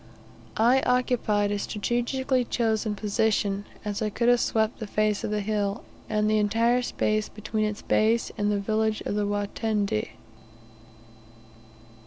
I 0.57 0.81
occupied 0.87 1.51
a 1.51 1.59
strategically 1.59 2.43
chosen 2.43 2.95
position, 2.95 3.65
as 3.85 4.01
I 4.01 4.09
could 4.09 4.29
have 4.29 4.39
swept 4.39 4.79
the 4.79 4.87
face 4.87 5.23
of 5.23 5.29
the 5.29 5.41
hill, 5.41 5.83
and 6.09 6.27
the 6.27 6.39
entire 6.39 6.81
space 6.81 7.29
between 7.29 7.65
its 7.65 7.83
base 7.83 8.31
and 8.35 8.51
the 8.51 8.57
village 8.59 9.01
of 9.01 9.13
Watende. 9.13 10.07